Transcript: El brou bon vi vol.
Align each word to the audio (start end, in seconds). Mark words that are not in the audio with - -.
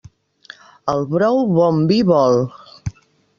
El 0.93 1.05
brou 1.11 1.43
bon 1.59 1.83
vi 1.93 1.99
vol. 2.13 2.41